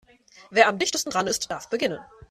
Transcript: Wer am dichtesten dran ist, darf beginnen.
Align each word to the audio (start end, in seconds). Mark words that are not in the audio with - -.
Wer 0.49 0.67
am 0.67 0.79
dichtesten 0.79 1.11
dran 1.11 1.27
ist, 1.27 1.51
darf 1.51 1.69
beginnen. 1.69 1.99